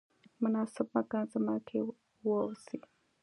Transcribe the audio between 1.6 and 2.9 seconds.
کې واوسئ.